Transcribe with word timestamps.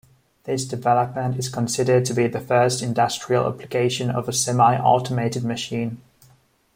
This 0.45 0.65
development 0.65 1.37
is 1.37 1.47
considered 1.47 2.05
to 2.05 2.15
be 2.15 2.25
the 2.25 2.39
first 2.39 2.81
industrial 2.81 3.45
application 3.47 4.09
of 4.09 4.27
a 4.27 4.33
semi-automated 4.33 5.43
machine. 5.43 6.01